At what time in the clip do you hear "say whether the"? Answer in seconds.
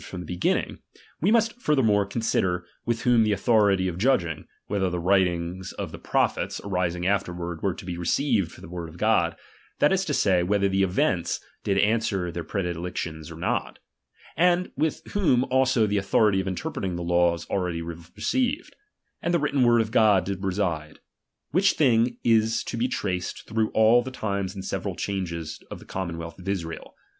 10.01-10.81